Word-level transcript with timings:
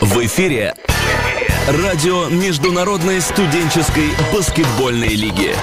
В 0.00 0.24
эфире 0.26 0.74
радио 1.66 2.28
Международной 2.28 3.20
студенческой 3.20 4.10
баскетбольной 4.32 5.14
лиги. 5.14 5.56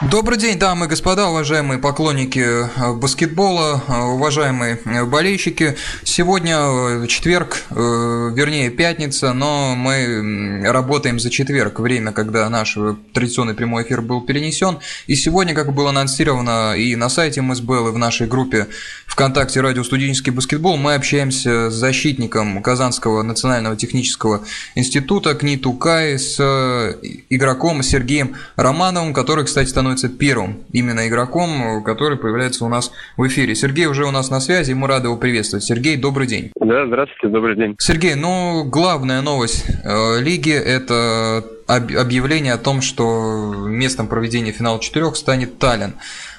Добрый 0.00 0.38
день, 0.38 0.60
дамы 0.60 0.86
и 0.86 0.88
господа, 0.88 1.28
уважаемые 1.28 1.80
поклонники 1.80 2.38
э, 2.38 2.94
баскетбола, 2.94 3.82
э, 3.88 3.92
уважаемые 3.92 4.78
э, 4.84 5.04
болельщики. 5.04 5.76
Сегодня 6.04 7.04
четверг, 7.08 7.64
вернее 7.68 8.70
пятница, 8.70 9.32
но 9.32 9.74
мы 9.74 10.62
работаем 10.64 11.18
за 11.18 11.30
четверг, 11.30 11.80
время, 11.80 12.12
когда 12.12 12.48
наш 12.48 12.78
традиционный 13.12 13.54
прямой 13.54 13.82
эфир 13.82 14.00
был 14.00 14.20
перенесен. 14.20 14.78
И 15.08 15.16
сегодня, 15.16 15.52
как 15.52 15.74
было 15.74 15.90
анонсировано 15.90 16.76
и 16.76 16.94
на 16.94 17.08
сайте 17.08 17.42
МСБЛ, 17.42 17.88
и 17.88 17.90
в 17.90 17.98
нашей 17.98 18.28
группе 18.28 18.68
ВКонтакте 19.06 19.60
«Радио 19.60 19.82
студенческий 19.82 20.30
баскетбол», 20.30 20.76
мы 20.76 20.94
общаемся 20.94 21.70
с 21.70 21.74
защитником 21.74 22.62
Казанского 22.62 23.24
национального 23.24 23.74
технического 23.74 24.44
института 24.76 25.34
КНИТУ 25.34 25.72
КАИ, 25.72 26.18
с 26.18 26.38
игроком 27.30 27.82
Сергеем 27.82 28.36
Романовым, 28.54 29.12
который, 29.12 29.44
кстати, 29.44 29.68
становится 29.68 29.87
становится 29.88 30.08
первым 30.08 30.58
именно 30.72 31.08
игроком, 31.08 31.82
который 31.84 32.18
появляется 32.18 32.64
у 32.64 32.68
нас 32.68 32.92
в 33.16 33.26
эфире. 33.26 33.54
Сергей 33.54 33.86
уже 33.86 34.04
у 34.04 34.10
нас 34.10 34.30
на 34.30 34.40
связи, 34.40 34.72
мы 34.72 34.86
рады 34.86 35.08
его 35.08 35.16
приветствовать. 35.16 35.64
Сергей, 35.64 35.96
добрый 35.96 36.26
день. 36.26 36.50
Да, 36.60 36.86
здравствуйте, 36.86 37.28
добрый 37.28 37.56
день. 37.56 37.76
Сергей, 37.78 38.14
ну, 38.14 38.64
главная 38.64 39.22
новость 39.22 39.64
э, 39.84 40.20
лиги– 40.20 40.52
это 40.52 41.44
объявление 41.66 42.54
о 42.54 42.58
том, 42.58 42.80
что 42.80 43.54
местом 43.66 44.08
проведения 44.08 44.52
финала 44.52 44.80
четырех 44.80 45.16
станет 45.16 45.58
Таллин. 45.58 45.94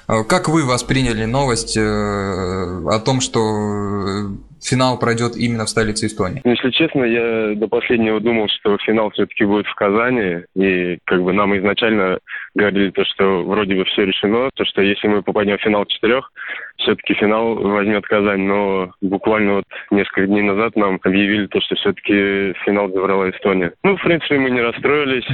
Э, 0.06 0.22
как 0.24 0.48
вы 0.48 0.64
восприняли 0.64 1.24
новость 1.24 1.76
э, 1.76 1.80
о 1.80 3.00
том, 3.04 3.20
что 3.20 4.30
финал 4.62 4.98
пройдет 4.98 5.36
именно 5.36 5.64
в 5.64 5.68
столице 5.70 6.06
Эстонии? 6.06 6.42
Если 6.44 6.70
честно, 6.70 7.04
я 7.04 7.54
до 7.54 7.68
последнего 7.68 8.20
думал, 8.20 8.48
что 8.48 8.76
финал 8.78 9.10
все-таки 9.10 9.44
будет 9.44 9.66
в 9.66 9.74
Казани. 9.74 10.44
И 10.54 10.98
как 11.04 11.22
бы 11.22 11.32
нам 11.32 11.56
изначально 11.58 12.18
говорили 12.54 12.90
то, 12.90 13.04
что 13.04 13.42
вроде 13.44 13.74
бы 13.74 13.84
все 13.84 14.04
решено, 14.04 14.50
то, 14.54 14.64
что 14.64 14.82
если 14.82 15.08
мы 15.08 15.22
попадем 15.22 15.58
в 15.58 15.62
финал 15.62 15.84
четырех, 15.86 16.30
все-таки 16.78 17.14
финал 17.14 17.54
возьмет 17.54 18.04
Казань. 18.06 18.42
Но 18.42 18.92
буквально 19.00 19.54
вот 19.54 19.64
несколько 19.90 20.26
дней 20.26 20.42
назад 20.42 20.76
нам 20.76 20.98
объявили 21.02 21.46
то, 21.46 21.60
что 21.60 21.74
все-таки 21.76 22.54
финал 22.64 22.88
забрала 22.90 23.30
Эстония. 23.30 23.72
Ну, 23.84 23.96
в 23.96 24.02
принципе, 24.02 24.38
мы 24.38 24.50
не 24.50 24.60
расстроились. 24.60 25.26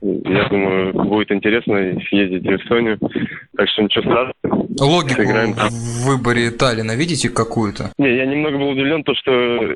Я 0.00 0.48
думаю, 0.48 0.92
будет 0.92 1.30
интересно 1.30 1.98
съездить 2.08 2.44
в 2.44 2.56
Эстонию. 2.56 2.98
Так 3.56 3.68
что 3.68 3.82
ничего 3.82 4.02
страшного. 4.02 4.66
Логику 4.80 5.22
Сыграем. 5.22 5.52
в 5.54 6.06
выборе 6.06 6.50
Таллина 6.50 6.96
видите 6.96 7.30
какую-то? 7.30 7.92
Не, 7.98 8.16
я 8.16 8.26
немного 8.26 8.58
был 8.58 8.73
удивлен, 8.74 9.02
то, 9.04 9.14
что 9.14 9.32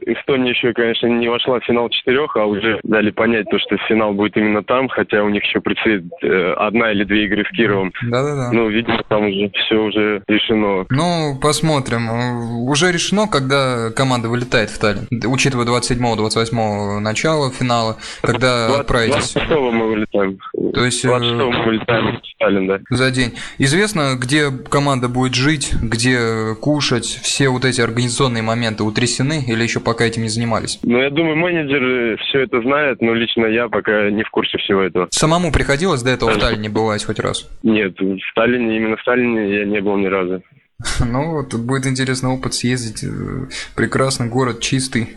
Эстония 0.07 0.51
еще, 0.51 0.73
конечно, 0.73 1.07
не 1.07 1.29
вошла 1.29 1.61
в 1.61 1.65
финал 1.65 1.89
четырех, 1.89 2.37
а 2.37 2.45
уже 2.45 2.81
дали 2.83 3.11
понять, 3.11 3.47
то, 3.51 3.59
что 3.59 3.77
финал 3.89 4.13
будет 4.13 4.37
именно 4.37 4.63
там, 4.63 4.89
хотя 4.89 5.23
у 5.23 5.29
них 5.29 5.45
еще 5.45 5.61
предстоит 5.61 6.05
э, 6.23 6.53
одна 6.57 6.93
или 6.93 7.05
две 7.05 7.25
игры 7.25 7.45
с 7.45 7.57
Кировом. 7.57 7.93
Да-да-да. 8.03 8.51
Ну, 8.53 8.69
видимо, 8.69 9.03
там 9.09 9.27
уже 9.27 9.51
все 9.51 9.77
уже 9.77 10.23
решено. 10.29 10.87
Ну, 10.91 11.39
посмотрим. 11.41 12.69
Уже 12.69 12.93
решено, 12.93 13.27
когда 13.29 13.91
команда 13.91 14.29
вылетает 14.29 14.71
в 14.71 14.79
Таллин, 14.79 15.07
учитывая 15.27 15.67
27-28 15.67 16.99
начала 17.01 17.51
финала, 17.51 17.97
когда 18.23 18.69
20, 18.69 18.81
отправитесь. 18.81 19.33
26 19.35 19.51
мы 19.51 19.89
вылетаем. 19.89 20.39
То 20.75 20.85
есть... 20.85 21.05
26 21.05 21.33
э, 21.33 21.45
мы 21.45 21.65
вылетаем 21.65 22.17
в 22.17 22.39
Таллин, 22.39 22.67
да. 22.67 22.79
За 22.91 23.11
день. 23.11 23.35
Известно, 23.59 24.15
где 24.17 24.51
команда 24.51 25.09
будет 25.09 25.35
жить, 25.35 25.73
где 25.81 26.55
кушать, 26.61 27.07
все 27.07 27.49
вот 27.49 27.65
эти 27.65 27.81
организационные 27.81 28.43
моменты 28.43 28.85
утрясены 28.89 29.45
или 29.47 29.63
еще 29.63 29.81
пока 29.81 30.05
этим 30.05 30.23
не 30.23 30.29
занимались? 30.29 30.79
Ну, 30.83 31.01
я 31.01 31.11
думаю, 31.11 31.37
менеджер 31.37 32.19
все 32.19 32.41
это 32.41 32.61
знает, 32.63 33.01
но 33.01 33.15
лично 33.15 33.47
я 33.47 33.69
пока 33.69 34.11
не 34.11 34.23
в 34.25 34.31
курсе 34.31 34.59
всего 34.59 34.83
этого. 34.83 35.09
Самому 35.11 35.53
приходилось 35.53 36.03
до 36.03 36.11
этого 36.11 36.31
в 36.31 36.39
Таллине 36.39 36.69
бывать 36.69 37.05
хоть 37.05 37.21
раз? 37.21 37.49
Нет, 37.63 37.99
в 38.01 38.35
Таллине, 38.35 38.77
именно 38.77 38.97
в 38.97 39.05
Таллине 39.05 39.59
я 39.61 39.65
не 39.65 39.81
был 39.81 39.97
ни 39.97 40.07
разу. 40.07 40.43
Ну, 41.05 41.33
вот 41.33 41.55
будет 41.55 41.87
интересный 41.87 42.31
опыт 42.31 42.55
съездить. 42.55 43.05
Э, 43.05 43.49
прекрасный 43.75 44.29
город, 44.29 44.61
чистый. 44.61 45.17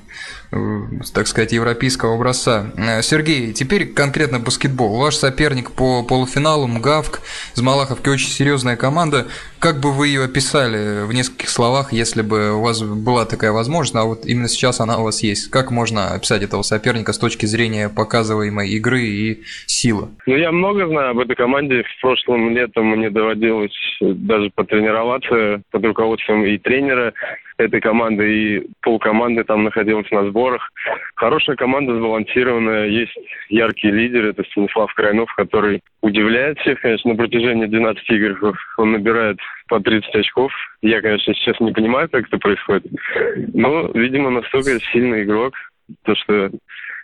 Э, 0.53 0.81
так 1.13 1.28
сказать, 1.28 1.53
европейского 1.53 2.16
образца. 2.16 2.72
Э, 2.78 3.01
Сергей, 3.01 3.53
теперь 3.53 3.88
конкретно 3.88 4.39
баскетбол. 4.39 4.97
Ваш 5.00 5.16
соперник 5.16 5.72
по 5.72 6.03
полуфиналу 6.03 6.67
МГАВК 6.67 7.22
из 7.56 7.62
Малаховки 7.62 8.09
очень 8.09 8.28
серьезная 8.28 8.75
команда. 8.75 9.28
Как 9.59 9.79
бы 9.79 9.94
вы 9.94 10.07
ее 10.07 10.25
описали 10.25 11.06
в 11.06 11.13
нескольких 11.13 11.47
словах, 11.47 11.94
если 11.94 12.22
бы 12.22 12.51
у 12.51 12.61
вас 12.61 12.84
была 12.84 13.25
такая 13.25 13.53
возможность, 13.53 13.95
а 13.95 14.03
вот 14.03 14.25
именно 14.25 14.50
сейчас 14.50 14.81
она 14.81 14.97
у 14.97 15.03
вас 15.03 15.23
есть? 15.23 15.50
Как 15.50 15.72
можно 15.72 16.13
описать 16.13 16.44
этого 16.44 16.63
соперника 16.63 17.13
с 17.13 17.17
точки 17.17 17.45
зрения 17.45 17.88
показываемой 17.88 18.69
игры 18.72 19.03
и 19.03 19.44
силы? 19.67 20.09
Ну, 20.25 20.35
я 20.35 20.51
много 20.51 20.85
знаю 20.88 21.11
об 21.11 21.19
этой 21.19 21.35
команде. 21.38 21.84
В 21.84 22.01
прошлом 22.01 22.50
летом 22.50 22.88
мне 22.88 23.09
доводилось 23.09 23.72
даже 24.01 24.50
потренироваться 24.53 25.61
под 25.72 25.85
руководством 25.85 26.44
и 26.45 26.57
тренера 26.57 27.13
этой 27.61 27.81
команды, 27.81 28.33
и 28.33 28.67
полкоманды 28.81 29.44
там 29.44 29.63
находилась 29.63 30.09
на 30.11 30.27
сборах. 30.29 30.72
Хорошая 31.16 31.55
команда, 31.55 31.95
сбалансированная, 31.95 32.88
есть 32.88 33.17
яркий 33.49 33.91
лидер, 33.91 34.25
это 34.25 34.44
Станислав 34.51 34.94
Крайнов, 34.94 35.33
который 35.35 35.81
удивляет 36.01 36.59
всех, 36.59 36.81
конечно, 36.81 37.11
на 37.11 37.17
протяжении 37.17 37.66
12 37.66 38.09
игр. 38.09 38.53
Он 38.77 38.91
набирает 38.91 39.38
по 39.67 39.79
30 39.79 40.16
очков. 40.16 40.51
Я, 40.81 41.01
конечно, 41.01 41.33
сейчас 41.33 41.59
не 41.59 41.72
понимаю, 41.72 42.09
как 42.09 42.27
это 42.27 42.38
происходит, 42.38 42.85
но, 43.53 43.89
видимо, 43.93 44.29
настолько 44.29 44.79
сильный 44.91 45.23
игрок, 45.23 45.53
то, 46.03 46.16
что 46.16 46.51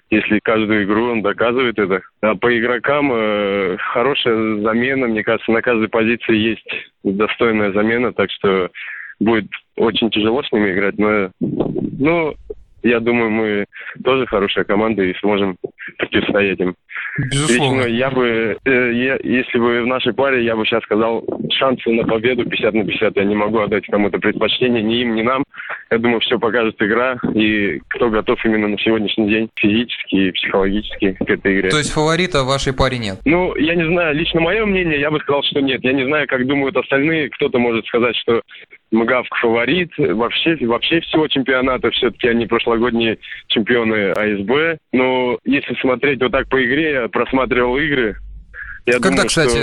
если 0.09 0.39
каждую 0.39 0.85
игру 0.85 1.11
он 1.11 1.21
доказывает 1.21 1.77
это. 1.77 2.01
А 2.21 2.35
по 2.35 2.57
игрокам 2.57 3.11
э, 3.13 3.77
хорошая 3.77 4.61
замена, 4.61 5.07
мне 5.07 5.23
кажется, 5.23 5.51
на 5.51 5.61
каждой 5.61 5.89
позиции 5.89 6.35
есть 6.35 6.67
достойная 7.03 7.73
замена, 7.73 8.13
так 8.13 8.31
что 8.31 8.69
будет 9.19 9.47
очень 9.77 10.09
тяжело 10.09 10.43
с 10.43 10.51
ними 10.51 10.71
играть, 10.71 10.97
но, 10.97 11.29
ну, 11.39 12.35
я 12.83 12.99
думаю, 12.99 13.29
мы 13.29 13.65
тоже 14.03 14.25
хорошая 14.27 14.63
команда 14.63 15.03
и 15.03 15.17
сможем 15.19 15.57
противостоять 15.97 16.59
им. 16.59 16.75
Безусловно. 17.17 17.83
Лично 17.83 17.97
я 17.97 18.11
бы, 18.11 18.57
э, 18.63 18.91
я, 18.93 19.17
если 19.23 19.57
бы 19.57 19.81
в 19.81 19.87
нашей 19.87 20.13
паре, 20.13 20.45
я 20.45 20.55
бы 20.55 20.65
сейчас 20.65 20.83
сказал, 20.83 21.23
шансы 21.51 21.89
на 21.89 22.05
победу 22.05 22.45
50 22.45 22.73
на 22.73 22.85
50. 22.85 23.15
Я 23.15 23.23
не 23.23 23.35
могу 23.35 23.59
отдать 23.59 23.85
кому-то 23.87 24.19
предпочтение, 24.19 24.83
ни 24.83 25.01
им, 25.01 25.15
ни 25.15 25.23
нам. 25.23 25.43
Я 25.89 25.97
думаю, 25.97 26.19
все 26.19 26.37
покажет 26.37 26.75
игра, 26.79 27.17
и 27.33 27.79
кто 27.89 28.09
готов 28.09 28.43
именно 28.45 28.67
на 28.67 28.77
сегодняшний 28.77 29.29
день 29.29 29.49
физически 29.55 30.15
и 30.15 30.31
психологически 30.31 31.13
к 31.13 31.29
этой 31.29 31.59
игре. 31.59 31.69
То 31.69 31.77
есть 31.77 31.91
фаворита 31.91 32.43
в 32.43 32.47
вашей 32.47 32.73
паре 32.73 32.99
нет? 32.99 33.19
Ну, 33.25 33.55
я 33.55 33.75
не 33.75 33.85
знаю, 33.85 34.15
лично 34.15 34.41
мое 34.41 34.65
мнение, 34.65 34.99
я 34.99 35.09
бы 35.09 35.19
сказал, 35.19 35.43
что 35.43 35.59
нет. 35.61 35.83
Я 35.83 35.93
не 35.93 36.05
знаю, 36.05 36.27
как 36.27 36.45
думают 36.45 36.77
остальные. 36.77 37.29
Кто-то 37.31 37.57
может 37.57 37.85
сказать, 37.87 38.15
что 38.17 38.41
МГАВК 38.91 39.35
фаворит 39.41 39.91
вообще, 39.97 40.57
вообще 40.65 41.01
всего 41.01 41.27
чемпионата. 41.27 41.91
Все-таки 41.91 42.27
они 42.27 42.45
прошлогодние 42.45 43.17
чемпионы 43.47 44.11
АСБ. 44.11 44.79
Но 44.93 45.37
если 45.45 45.73
смотреть 45.81 46.21
вот 46.21 46.31
так 46.31 46.47
по 46.49 46.63
игре, 46.63 46.93
я 46.93 47.07
просматривал 47.07 47.77
игры. 47.77 48.17
Я 48.87 48.93
когда, 48.93 49.09
думаю, 49.09 49.27
кстати, 49.27 49.57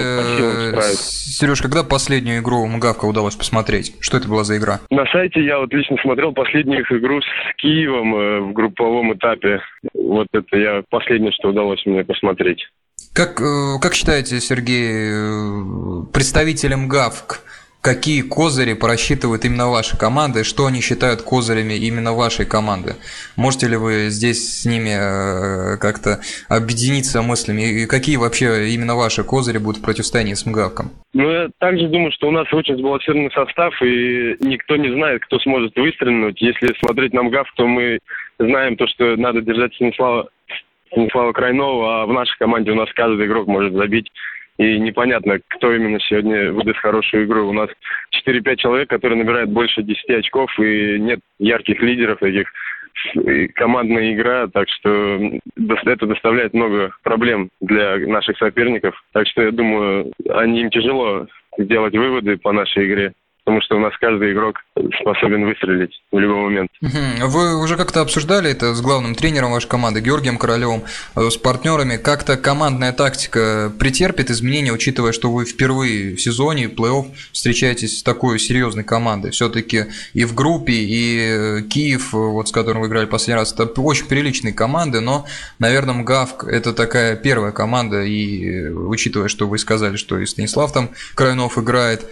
Сереж, 1.39 1.63
когда 1.63 1.83
последнюю 1.83 2.43
игру 2.43 2.67
МГАВКа 2.67 3.07
удалось 3.07 3.35
посмотреть? 3.35 3.97
Что 4.01 4.19
это 4.19 4.29
была 4.29 4.45
за 4.45 4.59
игра? 4.59 4.81
На 4.91 5.07
сайте 5.07 5.43
я 5.43 5.61
вот 5.61 5.73
лично 5.73 5.97
смотрел 6.03 6.33
последнюю 6.33 6.83
их 6.83 6.93
игру 6.93 7.23
с 7.23 7.57
Киевом 7.57 8.15
э, 8.15 8.41
в 8.41 8.53
групповом 8.53 9.15
этапе. 9.15 9.63
Вот 9.95 10.27
это 10.35 10.57
я 10.59 10.83
последнее, 10.91 11.33
что 11.33 11.49
удалось 11.49 11.81
мне 11.87 12.05
посмотреть. 12.05 12.69
Как, 13.15 13.41
э, 13.41 13.79
как 13.81 13.95
считаете, 13.95 14.41
Сергей, 14.41 15.09
э, 15.11 16.13
представителем 16.13 16.87
ГАВК 16.87 17.41
какие 17.85 18.23
козыри 18.23 18.73
просчитывает 18.73 19.45
именно 19.45 19.69
ваша 19.69 19.99
команда 19.99 20.41
и 20.41 20.43
что 20.43 20.65
они 20.65 20.81
считают 20.81 21.21
козырями 21.21 21.75
именно 21.75 22.15
вашей 22.15 22.47
команды. 22.47 22.95
Можете 23.37 23.69
ли 23.69 23.77
вы 23.77 24.09
здесь 24.09 24.63
с 24.63 24.65
ними 24.65 24.95
э, 24.97 25.77
как-то 25.77 26.21
объединиться 26.49 27.21
мыслями 27.21 27.83
и 27.83 27.87
какие 27.87 28.17
вообще 28.17 28.71
именно 28.71 28.95
ваши 28.97 29.23
козыри 29.23 29.59
будут 29.59 29.83
в 29.83 29.85
противостоянии 29.85 30.33
с 30.33 30.47
МГАВКом? 30.47 30.93
Ну, 31.13 31.31
я 31.31 31.51
также 31.59 31.89
думаю, 31.89 32.11
что 32.13 32.29
у 32.29 32.31
нас 32.31 32.51
очень 32.55 32.79
сбалансированный 32.79 33.31
состав, 33.33 33.75
и 33.83 34.35
никто 34.41 34.77
не 34.77 34.91
знает, 34.91 35.23
кто 35.27 35.39
сможет 35.41 35.77
выстрелить. 35.77 36.41
Если 36.41 36.75
смотреть 36.81 37.13
на 37.13 37.23
МГАВ, 37.23 37.47
то 37.55 37.67
мы 37.67 37.99
знаем 38.39 38.77
то, 38.77 38.87
что 38.87 39.15
надо 39.17 39.43
держать 39.43 39.75
Станислава, 39.75 40.31
Станислава 40.91 41.33
Крайнова, 41.33 42.03
а 42.03 42.07
в 42.07 42.13
нашей 42.15 42.39
команде 42.39 42.71
у 42.71 42.77
нас 42.77 42.89
каждый 42.95 43.27
игрок 43.27 43.47
может 43.47 43.75
забить 43.75 44.11
и 44.59 44.79
непонятно, 44.79 45.41
кто 45.49 45.75
именно 45.75 45.99
сегодня 46.01 46.53
выдаст 46.53 46.79
хорошую 46.79 47.25
игру. 47.25 47.49
У 47.49 47.53
нас 47.53 47.69
4-5 48.27 48.57
человек, 48.57 48.89
которые 48.89 49.19
набирают 49.19 49.51
больше 49.51 49.83
10 49.83 50.11
очков, 50.11 50.51
и 50.59 50.99
нет 50.99 51.21
ярких 51.39 51.81
лидеров 51.81 52.21
таких. 52.21 52.49
И 53.15 53.49
командная 53.49 54.15
игра, 54.15 54.47
так 54.47 54.69
что 54.69 55.19
это 55.85 56.07
доставляет 56.07 56.55
много 56.55 56.93
проблем 57.03 57.51
для 57.61 57.99
наших 57.99 58.39
соперников. 58.39 59.03
Так 59.13 59.27
что 59.27 59.43
я 59.43 59.51
думаю, 59.51 60.13
они 60.31 60.61
им 60.61 60.71
тяжело 60.71 61.27
сделать 61.59 61.97
выводы 61.97 62.37
по 62.37 62.53
нашей 62.53 62.87
игре. 62.87 63.13
Потому 63.45 63.61
что 63.63 63.77
у 63.77 63.79
нас 63.79 63.93
каждый 64.01 64.33
игрок 64.33 64.57
способен 65.01 65.45
выстрелить 65.45 66.03
в 66.11 66.19
любой 66.19 66.45
момент. 66.45 66.71
Вы 66.81 67.63
уже 67.63 67.77
как-то 67.77 68.01
обсуждали 68.01 68.51
это 68.51 68.75
с 68.75 68.81
главным 68.81 69.15
тренером 69.15 69.53
вашей 69.53 69.69
команды 69.69 70.01
Георгием 70.01 70.39
Королевым, 70.39 70.85
э, 71.15 71.29
с 71.29 71.37
партнерами. 71.37 71.99
Как-то 71.99 72.37
командная 72.39 72.93
тактика 72.93 73.71
претерпит 73.79 74.31
изменения, 74.31 74.73
учитывая, 74.73 75.13
что 75.13 75.31
вы 75.31 75.45
впервые 75.45 76.17
в 76.17 76.21
сезоне 76.21 76.67
плей-офф 76.67 77.07
встречаетесь 77.33 77.99
с 77.99 78.03
такой 78.03 78.39
серьезной 78.39 78.85
командой. 78.85 79.31
Все-таки 79.31 79.87
и 80.15 80.25
в 80.25 80.35
группе, 80.35 80.73
и 80.73 81.19
э, 81.19 81.63
Киев, 81.63 82.13
вот 82.13 82.49
с 82.49 82.53
которым 82.53 82.81
вы 82.81 82.89
играли 82.89 83.05
последний 83.05 83.41
раз, 83.41 83.53
это 83.53 83.67
очень 83.81 84.07
приличные 84.07 84.55
команды, 84.55 85.01
но, 85.01 85.27
наверное, 85.59 85.95
МГАВ– 85.95 86.45
это 86.47 86.73
такая 86.73 87.17
первая 87.17 87.53
команда, 87.53 88.03
и 88.03 88.69
учитывая, 88.71 89.29
что 89.29 89.47
вы 89.47 89.59
сказали, 89.59 89.97
что 89.97 90.19
и 90.19 90.25
Станислав 90.25 90.73
там 90.73 90.91
Крайнов 91.15 91.59
играет, 91.59 92.07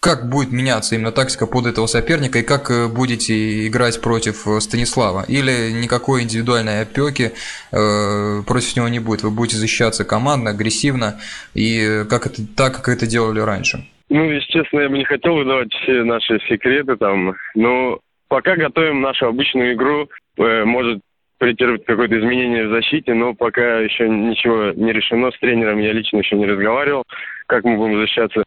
как 0.00 0.28
будет 0.28 0.50
меняться 0.50 0.94
именно 0.94 1.12
тактика 1.12 1.46
под 1.46 1.66
этого 1.66 1.86
соперника 1.86 2.38
и 2.38 2.42
как 2.42 2.70
э, 2.70 2.88
будете 2.88 3.66
играть 3.66 4.00
против 4.00 4.46
э, 4.46 4.60
Станислава? 4.60 5.24
Или 5.28 5.72
никакой 5.72 6.22
индивидуальной 6.22 6.82
опеки 6.82 7.32
э, 7.72 8.42
против 8.46 8.76
него 8.76 8.88
не 8.88 8.98
будет? 8.98 9.22
Вы 9.22 9.30
будете 9.30 9.56
защищаться 9.56 10.04
командно, 10.04 10.50
агрессивно 10.50 11.20
и 11.54 12.04
как 12.08 12.26
это, 12.26 12.42
так, 12.56 12.76
как 12.76 12.88
это 12.88 13.06
делали 13.06 13.40
раньше? 13.40 13.86
Ну, 14.08 14.24
естественно, 14.24 14.80
я 14.80 14.88
бы 14.88 14.98
не 14.98 15.04
хотел 15.04 15.34
выдавать 15.34 15.72
все 15.72 16.02
наши 16.02 16.40
секреты 16.48 16.96
там, 16.96 17.34
но 17.54 18.00
пока 18.28 18.56
готовим 18.56 19.00
нашу 19.00 19.26
обычную 19.26 19.74
игру, 19.74 20.08
может 20.36 21.00
претерпеть 21.40 21.86
какое-то 21.86 22.18
изменение 22.18 22.68
в 22.68 22.70
защите, 22.70 23.14
но 23.14 23.34
пока 23.34 23.78
еще 23.78 24.08
ничего 24.08 24.72
не 24.72 24.92
решено. 24.92 25.30
С 25.30 25.38
тренером 25.38 25.78
я 25.78 25.92
лично 25.92 26.18
еще 26.18 26.36
не 26.36 26.46
разговаривал, 26.46 27.04
как 27.46 27.64
мы 27.64 27.76
будем 27.76 27.98
защищаться. 27.98 28.44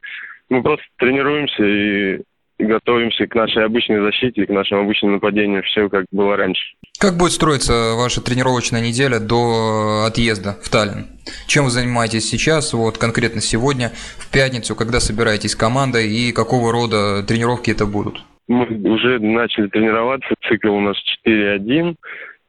Мы 0.54 0.62
просто 0.62 0.86
тренируемся 1.00 1.64
и 1.66 2.22
готовимся 2.60 3.26
к 3.26 3.34
нашей 3.34 3.66
обычной 3.66 4.02
защите, 4.02 4.46
к 4.46 4.50
нашему 4.50 4.82
обычному 4.82 5.16
нападению, 5.16 5.64
все 5.64 5.90
как 5.90 6.06
было 6.12 6.38
раньше. 6.38 6.62
Как 7.00 7.18
будет 7.18 7.32
строиться 7.32 7.96
ваша 7.96 8.22
тренировочная 8.22 8.80
неделя 8.80 9.20
до 9.20 10.06
отъезда 10.06 10.60
в 10.62 10.70
Таллин? 10.70 11.08
Чем 11.48 11.64
вы 11.64 11.72
занимаетесь 11.72 12.30
сейчас, 12.30 12.72
вот 12.74 13.00
конкретно 13.00 13.42
сегодня, 13.42 13.94
в 14.20 14.32
пятницу, 14.32 14.76
когда 14.76 15.00
собираетесь 15.00 15.56
командой 15.56 16.08
и 16.08 16.32
какого 16.32 16.72
рода 16.72 17.24
тренировки 17.24 17.72
это 17.72 17.88
будут? 17.88 18.24
Мы 18.48 18.68
уже 18.88 19.18
начали 19.18 19.66
тренироваться, 19.70 20.36
цикл 20.48 20.68
у 20.68 20.82
нас 20.82 20.96
4-1, 21.26 21.96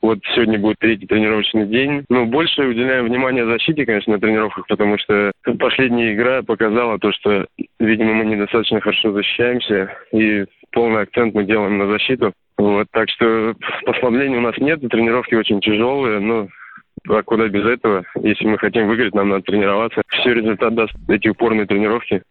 вот 0.05 0.19
сегодня 0.35 0.59
будет 0.59 0.79
третий 0.81 1.07
тренировочный 1.07 1.67
день. 1.67 2.05
Ну, 2.11 2.27
больше 2.27 2.63
уделяем 2.63 3.07
внимание 3.07 3.47
защите, 3.47 3.87
конечно, 3.87 4.13
на 4.13 4.21
тренировках, 4.21 4.67
потому 4.67 4.99
что 4.99 5.33
последняя 5.59 6.13
игра 6.13 6.43
показала 6.43 6.99
то, 6.99 7.11
что, 7.13 7.47
видимо, 7.81 8.13
мы 8.13 8.27
недостаточно 8.27 8.83
хорошо 8.83 9.13
защищаемся, 9.13 9.97
и 10.13 10.45
полный 10.73 11.03
акцент 11.03 11.35
мы 11.35 11.45
делаем 11.45 11.79
на 11.79 11.87
защиту. 11.87 12.35
Вот, 12.59 12.87
так 12.93 13.09
что 13.09 13.55
послаблений 13.87 14.37
у 14.37 14.43
нас 14.43 14.59
нет, 14.59 14.81
тренировки 14.91 15.37
очень 15.37 15.63
тяжелые, 15.63 16.21
но 16.21 16.49
а 17.09 17.23
куда 17.23 17.49
без 17.49 17.65
этого? 17.65 18.05
Если 18.23 18.47
мы 18.47 18.59
хотим 18.59 18.89
выиграть, 18.89 19.15
нам 19.15 19.29
надо 19.29 19.43
тренироваться. 19.43 20.03
Все 20.09 20.33
результат 20.33 20.75
даст 20.75 20.95
эти 21.09 21.29
упорные 21.29 21.67
тренировки 21.67 22.23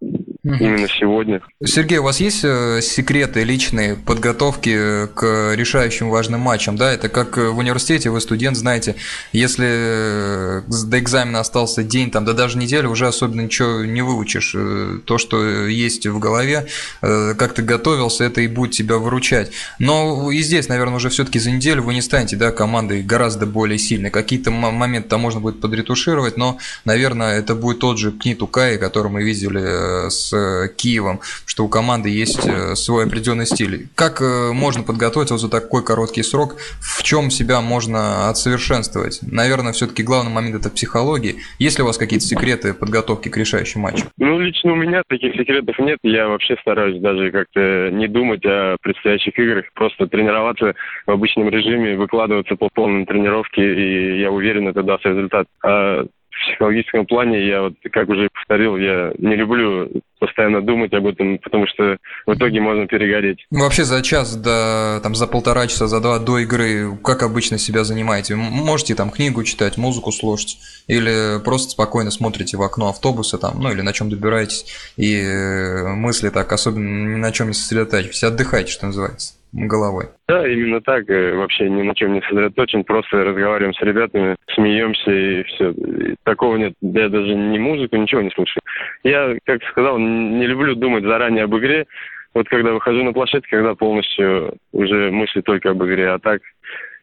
именно 0.44 0.88
сегодня. 0.88 1.42
Сергей, 1.64 2.00
у 2.00 2.04
вас 2.04 2.20
есть 2.20 2.44
э, 2.44 2.82
секреты 2.82 3.44
личные 3.44 3.96
подготовки 3.96 5.08
к 5.14 5.54
решающим 5.56 6.10
важным 6.10 6.42
матчам? 6.42 6.76
Да, 6.76 6.92
это 6.92 7.08
как 7.10 7.38
в 7.38 7.58
университете, 7.58 8.10
вы 8.10 8.20
студент, 8.20 8.58
знаете, 8.58 8.96
если 9.32 9.68
э, 9.68 10.62
до 10.90 11.00
экзамена 11.00 11.40
остался 11.40 11.84
день, 11.84 12.10
там, 12.12 12.26
да 12.26 12.34
даже 12.34 12.58
неделя, 12.58 12.90
уже 12.90 13.08
особенно 13.08 13.42
ничего 13.42 13.86
не 13.86 14.02
выучишь. 14.02 14.56
Э, 14.56 15.00
то, 15.06 15.18
что 15.18 15.68
есть 15.68 16.08
в 16.08 16.20
голове, 16.20 16.66
как 17.02 17.54
ты 17.54 17.62
готовился, 17.62 18.24
это 18.24 18.42
и 18.42 18.48
будет 18.48 18.72
тебя 18.72 18.98
выручать. 18.98 19.52
Но 19.80 20.32
и 20.32 20.40
здесь, 20.40 20.68
наверное, 20.68 20.96
уже 20.96 21.10
все-таки 21.10 21.40
за 21.40 21.52
неделю 21.52 21.84
вы 21.84 21.94
не 21.94 22.02
станете, 22.02 22.36
да, 22.36 22.52
командой 22.52 23.04
гораздо 23.04 23.46
более 23.46 23.78
сильной. 23.78 24.10
Какие-то 24.10 24.52
момент 24.54 25.08
там 25.08 25.22
можно 25.22 25.40
будет 25.40 25.62
подретушировать, 25.62 26.38
но, 26.38 26.58
наверное, 26.86 27.40
это 27.40 27.56
будет 27.56 27.80
тот 27.80 27.98
же 28.00 28.12
Книт 28.12 28.42
Укай, 28.42 28.78
который 28.78 29.12
мы 29.12 29.24
видели 29.24 30.06
э, 30.08 30.10
с 30.10 30.70
Киевом, 30.78 31.20
что 31.46 31.66
у 31.66 31.70
команды 31.70 32.10
есть 32.10 32.48
э, 32.48 32.76
свой 32.76 33.06
определенный 33.06 33.46
стиль. 33.46 33.88
Как 33.96 34.22
э, 34.22 34.52
можно 34.54 34.84
подготовиться 34.84 35.38
за 35.38 35.50
такой 35.50 35.84
короткий 35.84 36.24
срок? 36.24 36.56
В 36.80 37.04
чем 37.04 37.30
себя 37.30 37.62
можно 37.62 38.30
отсовершенствовать? 38.30 39.20
Наверное, 39.22 39.74
все-таки 39.74 40.04
главный 40.04 40.32
момент 40.32 40.56
это 40.56 40.70
психология. 40.70 41.36
Есть 41.60 41.78
ли 41.78 41.84
у 41.84 41.88
вас 41.88 41.98
какие-то 41.98 42.26
секреты 42.26 42.74
подготовки 42.74 43.30
к 43.30 43.38
решающим 43.38 43.82
матчам? 43.82 44.10
Ну, 44.18 44.40
лично 44.40 44.74
у 44.74 44.76
меня 44.76 45.04
таких 45.08 45.34
секретов 45.36 45.78
нет. 45.80 46.00
Я 46.04 46.28
вообще 46.28 46.56
стараюсь 46.62 47.02
даже 47.02 47.32
как-то 47.32 47.90
не 47.92 48.08
думать 48.08 48.46
о 48.46 48.78
предстоящих 48.82 49.38
играх, 49.38 49.66
просто 49.74 50.08
тренироваться 50.08 50.76
в 51.06 51.12
обычном 51.12 51.50
режиме, 51.50 51.96
выкладываться 51.96 52.56
по 52.56 52.70
полной 52.70 53.06
тренировке, 53.06 53.62
и 53.62 54.20
я 54.20 54.32
уверен, 54.32 54.43
уверен, 54.44 54.68
это 54.68 54.84
даст 54.84 55.06
результат. 55.06 55.48
А 55.64 56.04
в 56.04 56.48
психологическом 56.48 57.06
плане 57.06 57.48
я 57.48 57.62
вот, 57.62 57.74
как 57.92 58.10
уже 58.10 58.28
повторил, 58.34 58.76
я 58.78 59.14
не 59.18 59.36
люблю 59.36 59.90
постоянно 60.20 60.62
думать 60.62 60.92
об 60.94 61.06
этом, 61.06 61.38
потому 61.38 61.68
что 61.68 61.98
в 62.26 62.34
итоге 62.34 62.60
можно 62.60 62.88
перегореть. 62.88 63.46
Ну, 63.52 63.60
вообще 63.60 63.84
за 63.84 64.02
час 64.02 64.36
до, 64.36 65.00
там, 65.04 65.16
за 65.16 65.28
полтора 65.28 65.68
часа, 65.68 65.88
за 65.88 66.02
два 66.02 66.20
до 66.20 66.40
игры, 66.40 66.98
как 67.04 67.24
обычно 67.24 67.58
себя 67.58 67.84
занимаете? 67.84 68.36
Можете 68.36 68.96
там 68.96 69.10
книгу 69.12 69.44
читать, 69.44 69.78
музыку 69.78 70.12
слушать, 70.12 70.58
или 70.88 71.42
просто 71.44 71.72
спокойно 71.72 72.12
смотрите 72.12 72.58
в 72.58 72.62
окно 72.62 72.90
автобуса 72.90 73.38
там, 73.38 73.62
ну 73.62 73.72
или 73.72 73.82
на 73.82 73.94
чем 73.94 74.10
добираетесь, 74.10 74.66
и 74.98 75.16
э, 75.16 75.94
мысли 75.94 76.30
так 76.30 76.52
особенно 76.52 77.16
ни 77.16 77.18
на 77.18 77.32
чем 77.32 77.48
не 77.48 77.54
сосредотачивайтесь, 77.54 78.24
отдыхайте, 78.24 78.72
что 78.72 78.88
называется 78.88 79.36
головой. 79.54 80.06
Да, 80.28 80.48
именно 80.48 80.82
так. 80.82 81.10
Э, 81.10 81.36
вообще 81.36 81.70
ни 81.70 81.82
на 81.84 81.96
чем 81.96 82.14
не 82.14 82.22
сосредоточен. 82.22 82.84
Просто 82.84 83.24
разговариваем 83.24 83.74
с 83.74 83.82
ребятами, 83.82 84.36
смеемся 84.54 85.12
и 85.12 85.44
все. 85.44 85.72
И 85.72 86.16
такого 86.24 86.58
нет. 86.58 86.74
Я 86.82 87.10
даже 87.10 87.34
ни 87.36 87.58
музыку, 87.58 87.96
ничего 87.96 88.22
не 88.22 88.32
слушаю. 88.32 88.62
Я, 89.04 89.36
как 89.46 89.64
сказал, 89.72 89.98
не 90.00 90.46
люблю 90.48 90.76
думать 90.76 91.04
заранее 91.04 91.46
об 91.46 91.56
игре. 91.56 91.86
Вот 92.34 92.50
когда 92.50 92.74
выхожу 92.74 93.04
на 93.04 93.14
площадку, 93.14 93.48
когда 93.52 93.76
полностью 93.76 94.58
уже 94.72 95.12
мысли 95.12 95.42
только 95.42 95.70
об 95.70 95.84
игре, 95.84 96.10
а 96.10 96.20
так 96.20 96.42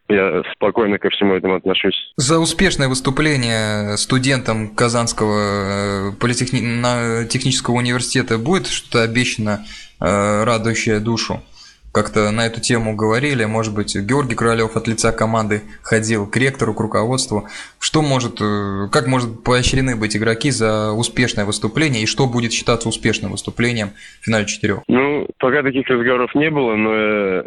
я 0.08 0.42
спокойно 0.54 0.98
ко 0.98 1.08
всему 1.10 1.34
этому 1.34 1.54
отношусь. 1.54 2.12
За 2.16 2.40
успешное 2.40 2.88
выступление 2.88 3.96
студентам 3.96 4.74
Казанского 4.74 6.10
э, 6.10 6.12
политехнического 6.18 7.76
университета 7.76 8.38
будет 8.38 8.66
что-то 8.66 9.04
обещано, 9.04 9.64
э, 10.00 10.44
радующее 10.44 10.98
душу? 10.98 11.42
Как-то 11.92 12.30
на 12.30 12.46
эту 12.46 12.60
тему 12.60 12.94
говорили, 12.94 13.44
может 13.44 13.74
быть, 13.74 13.96
Георгий 13.96 14.36
Королев 14.36 14.76
от 14.76 14.86
лица 14.86 15.12
команды 15.12 15.62
ходил 15.82 16.26
к 16.28 16.36
ректору, 16.36 16.74
к 16.74 16.80
руководству. 16.80 17.48
Что 17.80 18.02
может, 18.02 18.40
э, 18.40 18.88
как 18.92 19.06
может 19.06 19.42
поощрены 19.42 19.96
быть 19.96 20.16
игроки 20.16 20.50
за 20.50 20.92
успешное 20.92 21.44
выступление 21.44 22.02
и 22.02 22.06
что 22.06 22.26
будет 22.26 22.52
считаться 22.52 22.88
успешным 22.88 23.32
выступлением 23.32 23.88
в 24.20 24.24
финале 24.24 24.46
четырех? 24.46 24.80
Ну, 24.88 25.26
пока 25.38 25.62
таких 25.62 25.86
разговоров 25.88 26.34
не 26.34 26.50
было, 26.50 26.76
но 26.76 26.90
э, 26.94 27.44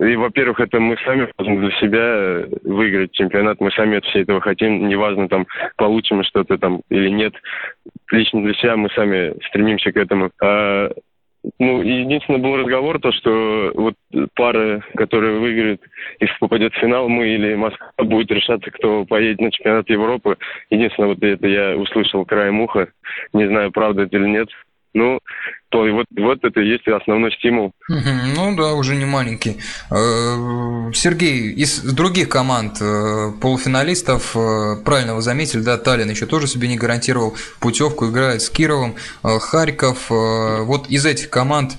и, 0.00 0.16
во-первых, 0.16 0.60
это 0.60 0.80
мы 0.80 0.96
сами 1.04 1.28
должны 1.36 1.60
для 1.60 1.70
себя 1.78 1.98
э, 2.00 2.46
выиграть 2.64 3.12
чемпионат, 3.12 3.60
мы 3.60 3.70
сами 3.72 3.98
от 3.98 4.04
всего 4.06 4.22
этого 4.22 4.40
хотим, 4.40 4.88
неважно, 4.88 5.28
там, 5.28 5.46
получим 5.76 6.24
что-то 6.24 6.56
там 6.56 6.80
или 6.88 7.10
нет. 7.10 7.34
Лично 8.10 8.42
для 8.42 8.54
себя 8.54 8.76
мы 8.76 8.88
сами 8.90 9.34
стремимся 9.48 9.92
к 9.92 9.96
этому. 9.96 10.30
А 10.42 10.90
ну, 11.58 11.82
единственный 11.82 12.38
был 12.38 12.56
разговор, 12.56 13.00
то, 13.00 13.12
что 13.12 13.72
вот 13.74 13.94
пара, 14.34 14.84
которая 14.94 15.38
выиграет, 15.38 15.80
если 16.20 16.34
попадет 16.38 16.74
в 16.74 16.78
финал, 16.78 17.08
мы 17.08 17.28
или 17.28 17.54
Москва 17.54 17.90
будет 17.98 18.30
решаться, 18.30 18.70
кто 18.70 19.04
поедет 19.06 19.40
на 19.40 19.50
чемпионат 19.50 19.88
Европы. 19.88 20.36
Единственное, 20.70 21.10
вот 21.10 21.22
это 21.22 21.46
я 21.46 21.76
услышал 21.76 22.24
краем 22.24 22.60
уха. 22.60 22.88
Не 23.32 23.46
знаю, 23.46 23.72
правда 23.72 24.02
это 24.02 24.16
или 24.16 24.28
нет. 24.28 24.48
Ну, 24.92 25.20
то 25.70 25.86
и 25.86 25.92
вот, 25.92 26.06
вот 26.10 26.44
это 26.44 26.60
и 26.60 26.68
есть 26.68 26.86
основной 26.88 27.32
стимул. 27.32 27.72
Ну 27.88 28.56
да, 28.56 28.74
уже 28.74 28.96
не 28.96 29.04
маленький. 29.04 29.58
Э, 29.90 30.92
Сергей, 30.92 31.52
из 31.52 31.82
других 31.94 32.28
команд 32.28 32.78
э, 32.80 33.30
полуфиналистов, 33.40 34.36
э, 34.36 34.82
правильно 34.84 35.14
вы 35.14 35.22
заметили, 35.22 35.62
да, 35.62 35.78
Таллин 35.78 36.10
еще 36.10 36.26
тоже 36.26 36.48
себе 36.48 36.66
не 36.66 36.76
гарантировал 36.76 37.34
путевку, 37.60 38.10
играет 38.10 38.42
с 38.42 38.50
Кировым, 38.50 38.96
Харьков. 39.22 40.10
Вот 40.10 40.88
из 40.88 41.06
этих 41.06 41.30
команд 41.30 41.72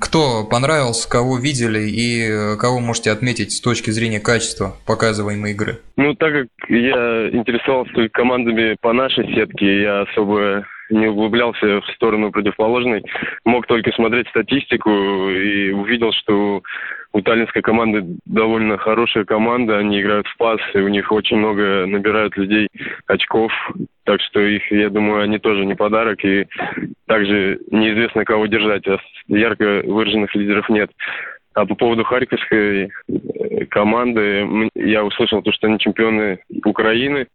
кто 0.00 0.44
понравился, 0.50 1.08
кого 1.08 1.38
видели 1.38 1.88
и 1.88 2.56
кого 2.58 2.80
можете 2.80 3.12
отметить 3.12 3.52
с 3.52 3.60
точки 3.60 3.90
зрения 3.90 4.18
качества 4.18 4.74
показываемой 4.84 5.52
игры? 5.52 5.78
Ну, 5.96 6.14
так 6.14 6.32
как 6.32 6.48
я 6.68 7.28
интересовался 7.30 7.92
только 7.92 8.10
командами 8.10 8.76
по 8.80 8.92
нашей 8.92 9.32
сетке, 9.32 9.82
я 9.82 10.00
особо 10.02 10.66
не 10.90 11.06
углублялся 11.06 11.80
в 11.80 11.86
сторону 11.94 12.30
противоположной, 12.30 13.04
мог 13.44 13.66
только 13.66 13.92
смотреть 13.92 14.28
статистику 14.28 14.90
и 15.30 15.70
увидел, 15.70 16.12
что 16.12 16.62
у 17.12 17.22
таллинской 17.22 17.62
команды 17.62 18.04
довольно 18.26 18.76
хорошая 18.76 19.24
команда, 19.24 19.78
они 19.78 20.00
играют 20.00 20.26
в 20.26 20.36
пас, 20.36 20.60
и 20.74 20.78
у 20.78 20.88
них 20.88 21.10
очень 21.10 21.38
много 21.38 21.86
набирают 21.86 22.36
людей 22.36 22.68
очков, 23.06 23.52
так 24.04 24.20
что 24.20 24.40
их, 24.40 24.70
я 24.70 24.90
думаю, 24.90 25.22
они 25.22 25.38
тоже 25.38 25.64
не 25.64 25.74
подарок, 25.74 26.22
и 26.24 26.46
также 27.06 27.58
неизвестно, 27.70 28.24
кого 28.24 28.46
держать, 28.46 28.86
а 28.86 28.98
ярко 29.28 29.82
выраженных 29.86 30.34
лидеров 30.34 30.68
нет. 30.68 30.90
А 31.54 31.64
по 31.64 31.74
поводу 31.74 32.04
харьковской 32.04 32.90
э, 33.08 33.64
команды, 33.70 34.68
я 34.74 35.02
услышал 35.02 35.40
то, 35.40 35.52
что 35.52 35.68
они 35.68 35.78
чемпионы 35.78 36.40
Украины, 36.66 37.28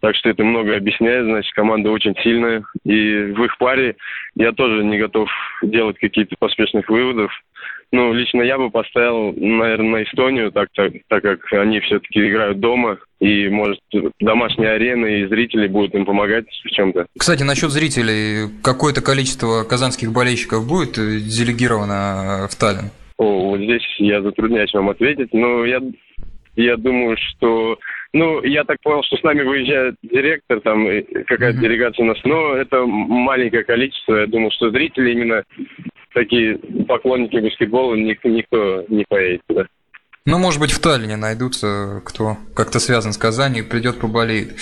так 0.00 0.14
что 0.16 0.28
это 0.28 0.44
много 0.44 0.76
объясняет, 0.76 1.24
значит, 1.24 1.52
команда 1.54 1.90
очень 1.90 2.14
сильная. 2.22 2.64
И 2.84 3.32
в 3.32 3.44
их 3.44 3.58
паре 3.58 3.96
я 4.36 4.52
тоже 4.52 4.84
не 4.84 4.98
готов 4.98 5.28
делать 5.62 5.98
какие-то 5.98 6.36
поспешных 6.38 6.88
выводов. 6.88 7.32
Ну, 7.90 8.12
лично 8.12 8.42
я 8.42 8.58
бы 8.58 8.70
поставил, 8.70 9.32
наверное, 9.34 9.90
на 9.90 10.02
Эстонию, 10.02 10.52
так, 10.52 10.68
так, 10.74 10.92
так 11.08 11.22
как 11.22 11.52
они 11.54 11.80
все-таки 11.80 12.28
играют 12.28 12.60
дома, 12.60 12.98
и, 13.18 13.48
может, 13.48 13.80
домашняя 14.20 14.72
арена 14.72 15.06
и 15.06 15.26
зрители 15.26 15.66
будут 15.68 15.94
им 15.94 16.04
помогать 16.04 16.44
в 16.64 16.68
чем-то. 16.68 17.06
Кстати, 17.18 17.44
насчет 17.44 17.70
зрителей, 17.70 18.50
какое-то 18.62 19.00
количество 19.00 19.64
казанских 19.64 20.12
болельщиков 20.12 20.68
будет 20.68 20.92
делегировано 20.92 22.46
в 22.50 22.54
Таллин? 22.56 22.90
О, 23.16 23.50
вот 23.50 23.60
здесь 23.60 23.82
я 23.98 24.20
затрудняюсь 24.20 24.72
вам 24.74 24.90
ответить, 24.90 25.32
но 25.32 25.64
я, 25.64 25.80
я 26.56 26.76
думаю, 26.76 27.16
что 27.16 27.78
ну, 28.12 28.42
я 28.42 28.64
так 28.64 28.78
понял, 28.82 29.02
что 29.02 29.16
с 29.16 29.22
нами 29.22 29.42
выезжает 29.42 29.96
директор, 30.02 30.60
там 30.60 30.86
какая-то 31.26 31.58
mm-hmm. 31.58 31.60
делегация 31.60 32.04
у 32.04 32.06
нас, 32.06 32.18
но 32.24 32.54
это 32.54 32.86
маленькое 32.86 33.64
количество. 33.64 34.16
Я 34.16 34.26
думал, 34.26 34.50
что 34.50 34.70
зрители 34.70 35.12
именно 35.12 35.44
такие 36.14 36.58
поклонники 36.86 37.36
баскетбола, 37.36 37.94
никто, 37.94 38.28
никто 38.28 38.84
не 38.88 39.04
поедет 39.08 39.42
туда. 39.46 39.66
Ну, 40.28 40.36
может 40.36 40.60
быть, 40.60 40.72
в 40.72 40.78
Таллине 40.78 41.16
найдутся, 41.16 42.02
кто 42.04 42.36
как-то 42.52 42.80
связан 42.80 43.14
с 43.14 43.16
Казанью, 43.16 43.64
придет 43.64 43.98
поболеет. 43.98 44.56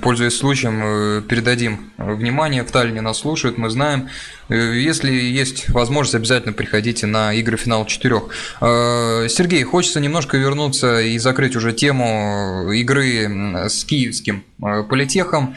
Пользуясь 0.00 0.34
случаем, 0.34 0.80
э, 0.82 1.20
передадим 1.20 1.92
внимание. 1.98 2.64
В 2.64 2.70
Таллине 2.70 3.02
нас 3.02 3.18
слушают, 3.18 3.58
мы 3.58 3.68
знаем. 3.68 4.08
Э, 4.48 4.54
если 4.54 5.12
есть 5.12 5.68
возможность, 5.68 6.14
обязательно 6.14 6.54
приходите 6.54 7.06
на 7.06 7.34
игры 7.34 7.58
финал 7.58 7.84
четырех. 7.84 8.30
Э, 8.62 9.26
Сергей, 9.28 9.62
хочется 9.62 10.00
немножко 10.00 10.38
вернуться 10.38 11.02
и 11.02 11.18
закрыть 11.18 11.54
уже 11.54 11.74
тему 11.74 12.72
игры 12.72 13.68
с 13.68 13.84
киевским 13.84 14.42
политехом. 14.88 15.54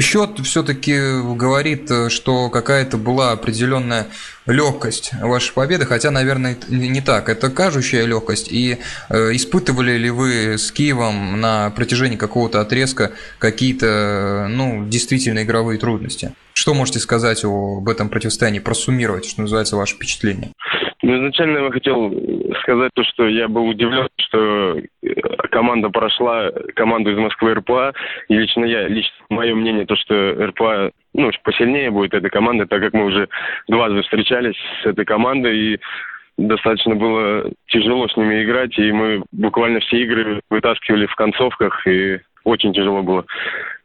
Счет 0.00 0.38
все-таки 0.44 0.96
говорит, 1.34 1.90
что 2.08 2.48
какая-то 2.48 2.96
была 2.96 3.32
определенная 3.32 4.06
легкость 4.46 5.12
вашей 5.20 5.52
победы, 5.52 5.84
хотя, 5.84 6.10
наверное, 6.10 6.56
не 6.68 7.00
так. 7.00 7.28
Это 7.28 7.50
кажущая 7.50 8.06
легкость. 8.06 8.48
И 8.50 8.78
э, 9.08 9.36
испытывали 9.36 9.98
ли 9.98 10.10
вы 10.10 10.54
с 10.58 10.72
Киевом 10.72 11.40
на 11.40 11.70
протяжении 11.70 12.16
какого-то 12.16 12.60
отрезка 12.60 13.12
какие-то, 13.38 14.46
ну, 14.48 14.86
действительно 14.86 15.42
игровые 15.42 15.78
трудности? 15.78 16.32
Что 16.52 16.74
можете 16.74 16.98
сказать 16.98 17.44
об 17.44 17.88
этом 17.88 18.08
противостоянии, 18.08 18.58
просуммировать, 18.58 19.24
что 19.24 19.42
называется, 19.42 19.76
ваше 19.76 19.94
впечатление? 19.94 20.52
Ну, 21.02 21.16
изначально 21.16 21.58
я 21.58 21.70
хотел 21.70 22.12
сказать 22.62 22.90
то, 22.94 23.04
что 23.04 23.26
я 23.26 23.48
был 23.48 23.66
удивлен, 23.68 24.08
что 24.18 24.76
э, 24.78 25.14
команда 25.50 25.88
прошла, 25.88 26.50
команду 26.74 27.12
из 27.12 27.18
Москвы 27.18 27.54
РПА, 27.54 27.94
и 28.28 28.34
лично 28.36 28.64
я, 28.66 28.86
лично 28.86 29.14
мое 29.30 29.54
мнение, 29.54 29.86
то, 29.86 29.96
что 29.96 30.34
РПА, 30.48 30.90
ну, 31.14 31.30
посильнее 31.42 31.90
будет 31.90 32.12
эта 32.12 32.28
команда, 32.28 32.66
так 32.66 32.82
как 32.82 32.92
мы 32.92 33.06
уже 33.06 33.28
дважды 33.66 34.02
встречались 34.02 34.56
с 34.82 34.86
этой 34.86 35.06
командой, 35.06 35.58
и 35.58 35.80
достаточно 36.36 36.94
было 36.94 37.50
тяжело 37.68 38.06
с 38.06 38.16
ними 38.16 38.44
играть, 38.44 38.78
и 38.78 38.92
мы 38.92 39.22
буквально 39.32 39.80
все 39.80 40.02
игры 40.02 40.42
вытаскивали 40.50 41.06
в 41.06 41.14
концовках, 41.14 41.86
и 41.86 42.20
очень 42.44 42.74
тяжело 42.74 43.02
было. 43.02 43.24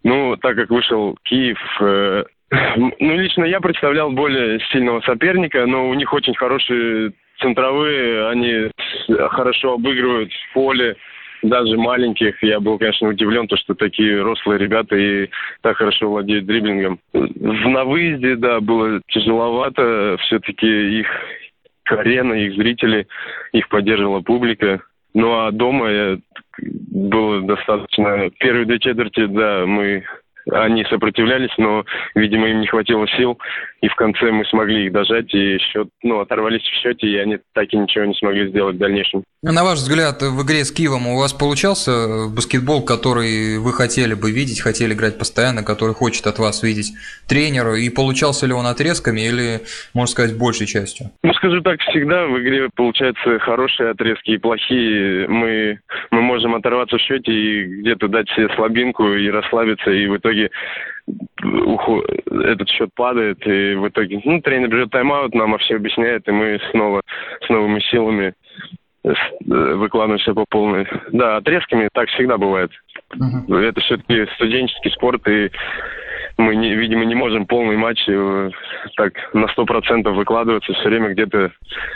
Ну, 0.04 0.36
так 0.38 0.56
как 0.56 0.70
вышел 0.70 1.18
Киев, 1.24 1.60
э, 1.82 2.26
ну, 2.52 3.18
лично 3.18 3.44
я 3.46 3.60
представлял 3.60 4.12
более 4.12 4.60
сильного 4.72 5.02
соперника, 5.02 5.66
но 5.66 5.90
у 5.90 5.94
них 5.94 6.14
очень 6.14 6.36
хорошие 6.36 7.14
центровые, 7.40 8.30
они 8.30 8.72
хорошо 9.30 9.74
обыгрывают 9.74 10.32
в 10.32 10.54
поле, 10.54 10.96
даже 11.42 11.78
маленьких. 11.78 12.42
Я 12.44 12.60
был, 12.60 12.78
конечно, 12.78 13.10
удивлен, 13.10 13.48
то, 13.48 13.58
что 13.58 13.74
такие 13.74 14.22
рослые 14.22 14.60
ребята 14.60 14.96
и 14.96 15.30
так 15.62 15.78
хорошо 15.78 16.10
владеют 16.10 16.46
дриблингом. 16.46 17.00
На 17.14 17.84
выезде, 17.84 18.36
да, 18.36 18.60
было 18.60 19.02
тяжеловато. 19.10 20.18
Все-таки 20.22 21.00
их 21.00 21.08
арена, 21.86 22.34
их 22.34 22.56
зрители, 22.56 23.08
их 23.52 23.68
поддерживала 23.70 24.22
публика. 24.22 24.82
Ну 25.14 25.34
а 25.40 25.52
дома 25.52 25.90
я 25.90 26.18
было 26.60 27.42
достаточно... 27.42 28.30
Первые 28.40 28.66
две 28.66 28.80
четверти, 28.80 29.26
да, 29.26 29.66
мы 29.66 30.04
они 30.52 30.84
сопротивлялись, 30.86 31.54
но, 31.58 31.86
видимо, 32.14 32.48
им 32.48 32.62
не 32.62 32.68
хватило 32.68 33.08
сил, 33.08 33.40
и 33.86 33.88
в 33.88 33.96
конце 33.96 34.32
мы 34.32 34.44
смогли 34.46 34.88
их 34.88 34.94
дожать, 34.94 35.32
и 35.36 35.60
счет, 35.60 35.88
ну, 36.02 36.20
оторвались 36.20 36.64
в 36.64 36.82
счете, 36.82 37.06
и 37.08 37.18
они 37.18 37.38
так 37.54 37.72
и 37.72 37.78
ничего 37.78 38.06
не 38.06 38.16
смогли 38.16 38.50
сделать 38.50 38.78
в 38.78 38.80
дальнейшем. 38.80 39.24
На 39.44 39.64
ваш 39.64 39.78
взгляд, 39.78 40.24
в 40.24 40.44
игре 40.44 40.66
с 40.66 40.72
Киевом 40.72 41.06
у 41.06 41.20
вас 41.20 41.34
получался 41.34 42.28
баскетбол, 42.36 42.84
который 42.84 43.60
вы 43.60 43.74
хотели 43.74 44.16
бы 44.16 44.32
видеть, 44.32 44.60
хотели 44.62 44.94
играть 44.96 45.20
постоянно, 45.20 45.62
который 45.62 45.94
хочет 45.94 46.26
от 46.26 46.40
вас 46.40 46.64
видеть 46.64 46.94
тренер, 47.30 47.76
и 47.76 47.88
получался 47.92 48.48
ли 48.48 48.54
он 48.54 48.66
отрезками 48.66 49.22
или, 49.22 49.62
можно 49.94 50.12
сказать, 50.12 50.36
большей 50.36 50.66
частью? 50.66 51.12
Ну, 51.22 51.32
скажу 51.36 51.62
так, 51.62 51.80
всегда 51.82 52.26
в 52.26 52.40
игре 52.40 52.70
получаются 52.76 53.38
хорошие 53.38 53.92
отрезки 53.92 54.32
и 54.32 54.40
плохие. 54.40 55.28
Мы, 55.28 55.78
мы 56.10 56.22
можем 56.24 56.56
оторваться 56.56 56.98
в 56.98 57.02
счете 57.02 57.32
и 57.32 57.66
где-то 57.82 58.08
дать 58.08 58.28
себе 58.30 58.50
слабинку 58.56 59.14
и 59.14 59.30
расслабиться, 59.30 59.92
и 59.92 60.08
в 60.08 60.18
итоге 60.18 60.50
этот 61.08 62.70
счет 62.70 62.90
падает, 62.96 63.46
и 63.46 63.76
в 63.76 63.88
итоге 63.88 64.22
ну, 64.24 64.42
тренер 64.42 64.70
берет 64.70 64.90
тайм-аут, 64.92 65.34
нам 65.36 65.58
все 65.60 65.76
объясняет, 65.76 66.28
и 66.28 66.32
мы 66.32 66.60
снова 66.72 67.02
с 67.46 67.50
новыми 67.50 67.80
силами 67.92 68.34
э, 69.04 69.14
выкладываемся 69.46 70.34
по 70.34 70.46
полной. 70.50 70.88
Да, 71.12 71.38
отрезками 71.38 71.90
так 71.94 72.10
всегда 72.10 72.38
бывает. 72.38 72.72
Uh-huh. 73.14 73.60
Это 73.62 73.80
все-таки 73.82 74.26
студенческий 74.36 74.92
спорт, 74.92 75.28
и 75.28 75.52
мы, 76.38 76.56
не, 76.56 76.76
видимо, 76.76 77.06
не 77.06 77.16
можем 77.16 77.46
полный 77.46 77.78
матч 77.78 78.04
э, 78.08 78.50
так 78.98 79.14
на 79.34 79.48
сто 79.50 79.66
процентов 79.66 80.16
выкладываться. 80.16 80.74
Все 80.74 80.90
время 80.90 81.10
где-то 81.10 81.52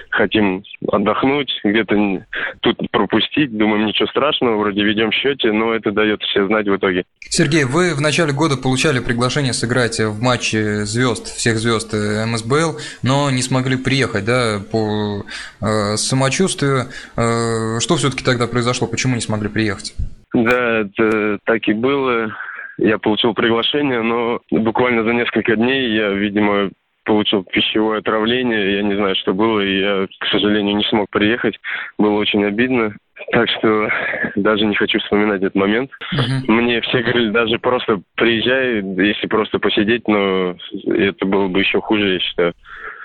хотим 0.10 0.64
отдохнуть, 0.92 1.52
где-то 1.64 2.26
тут 2.62 2.78
пропустить. 2.92 3.56
Думаем, 3.58 3.86
ничего 3.86 4.08
страшного, 4.08 4.58
вроде 4.58 4.84
ведем 4.84 5.12
в 5.12 5.16
счете, 5.16 5.52
но 5.52 5.74
это 5.74 5.92
дает 5.92 6.22
все 6.24 6.48
знать 6.48 6.68
в 6.68 6.76
итоге. 6.76 7.04
Сергей, 7.22 7.66
вы 7.66 7.94
в 7.94 8.02
начале 8.02 8.32
года 8.32 8.56
получали 8.56 9.00
приглашение 9.00 9.54
сыграть 9.54 10.00
в 10.00 10.22
матче 10.22 10.86
звезд, 10.86 11.28
всех 11.36 11.58
звезд 11.58 11.94
э, 11.94 12.26
МСБЛ, 12.26 12.78
но 13.04 13.30
не 13.32 13.42
смогли 13.42 13.76
приехать, 13.76 14.24
да, 14.24 14.60
по 14.72 15.26
э, 15.62 15.98
самочувствию. 15.98 16.86
Э, 17.18 17.80
что 17.80 17.98
все-таки 17.98 18.24
тогда 18.24 18.48
произошло? 18.48 18.88
Почему 18.88 19.16
не 19.16 19.22
смогли 19.22 19.50
приехать? 19.50 19.94
Да, 20.34 20.82
это 20.82 21.40
так 21.44 21.68
и 21.68 21.74
было 21.74 22.32
я 22.80 22.98
получил 22.98 23.34
приглашение, 23.34 24.02
но 24.02 24.40
буквально 24.52 25.04
за 25.04 25.14
несколько 25.14 25.56
дней 25.56 25.92
я, 25.92 26.10
видимо, 26.10 26.70
получил 27.04 27.44
пищевое 27.44 28.00
отравление, 28.00 28.76
я 28.78 28.84
не 28.84 28.96
знаю, 28.96 29.16
что 29.16 29.34
было, 29.34 29.62
и 29.62 29.80
я, 29.80 30.08
к 30.20 30.26
сожалению, 30.28 30.76
не 30.76 30.84
смог 30.84 31.10
приехать. 31.10 31.60
Было 31.98 32.20
очень 32.20 32.44
обидно. 32.46 32.96
Так 33.32 33.50
что 33.50 33.90
даже 34.36 34.66
не 34.66 34.76
хочу 34.76 35.00
вспоминать 35.00 35.42
этот 35.42 35.56
момент. 35.56 35.92
Uh-huh. 36.14 36.52
Мне 36.52 36.80
все 36.82 37.02
говорили, 37.02 37.32
даже 37.32 37.60
просто 37.60 38.02
приезжай, 38.16 38.82
если 39.06 39.28
просто 39.28 39.60
посидеть, 39.60 40.08
но 40.08 40.56
это 40.86 41.26
было 41.26 41.48
бы 41.48 41.60
еще 41.60 41.82
хуже, 41.82 42.14
я 42.14 42.20
считаю. 42.20 42.54